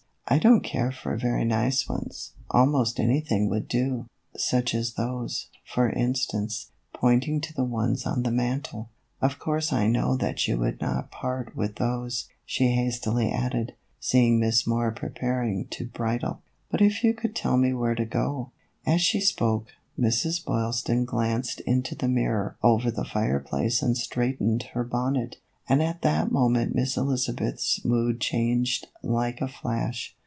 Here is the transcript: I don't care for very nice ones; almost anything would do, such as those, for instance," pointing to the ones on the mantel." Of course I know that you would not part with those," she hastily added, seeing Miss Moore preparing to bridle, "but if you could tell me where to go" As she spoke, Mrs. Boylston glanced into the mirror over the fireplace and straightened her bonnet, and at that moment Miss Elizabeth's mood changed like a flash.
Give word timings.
I 0.27 0.39
don't 0.39 0.61
care 0.63 0.93
for 0.93 1.17
very 1.17 1.43
nice 1.43 1.89
ones; 1.89 2.31
almost 2.49 3.01
anything 3.01 3.49
would 3.49 3.67
do, 3.67 4.05
such 4.37 4.73
as 4.73 4.93
those, 4.93 5.49
for 5.65 5.89
instance," 5.89 6.71
pointing 6.93 7.41
to 7.41 7.53
the 7.53 7.65
ones 7.65 8.05
on 8.05 8.23
the 8.23 8.31
mantel." 8.31 8.87
Of 9.21 9.37
course 9.39 9.73
I 9.73 9.87
know 9.87 10.15
that 10.15 10.47
you 10.47 10.57
would 10.57 10.79
not 10.79 11.11
part 11.11 11.53
with 11.53 11.75
those," 11.75 12.29
she 12.45 12.67
hastily 12.71 13.29
added, 13.29 13.73
seeing 13.99 14.39
Miss 14.39 14.65
Moore 14.65 14.91
preparing 14.93 15.67
to 15.71 15.85
bridle, 15.87 16.41
"but 16.69 16.79
if 16.81 17.03
you 17.03 17.13
could 17.13 17.35
tell 17.35 17.57
me 17.57 17.73
where 17.73 17.95
to 17.95 18.05
go" 18.05 18.51
As 18.95 19.01
she 19.01 19.19
spoke, 19.19 19.65
Mrs. 19.99 20.45
Boylston 20.45 21.03
glanced 21.03 21.59
into 21.61 21.93
the 21.93 22.07
mirror 22.07 22.55
over 22.63 22.89
the 22.89 23.03
fireplace 23.03 23.81
and 23.81 23.97
straightened 23.97 24.63
her 24.71 24.85
bonnet, 24.85 25.39
and 25.67 25.83
at 25.83 26.03
that 26.03 26.31
moment 26.31 26.73
Miss 26.73 26.95
Elizabeth's 26.95 27.83
mood 27.83 28.21
changed 28.21 28.87
like 29.03 29.41
a 29.41 29.49
flash. 29.49 30.15